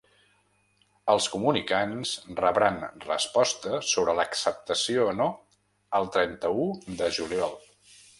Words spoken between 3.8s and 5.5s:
sobre l’acceptació o no